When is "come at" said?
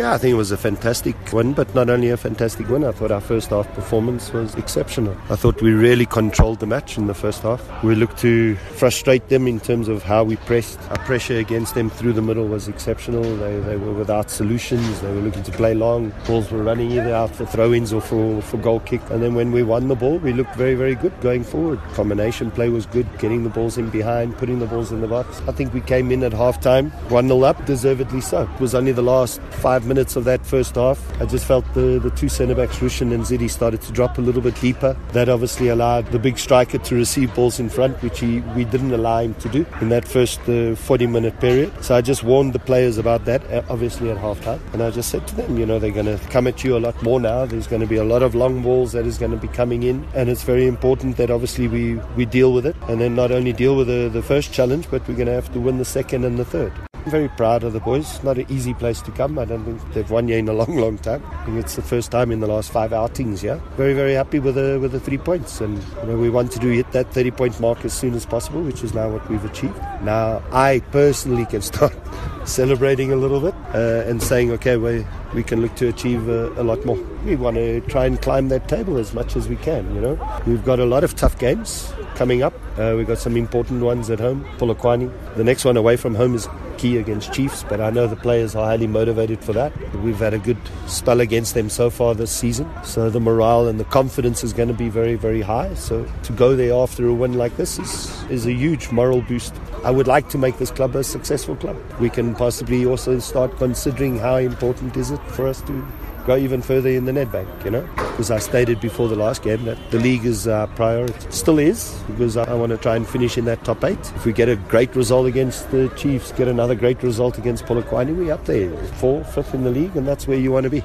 46.28-46.62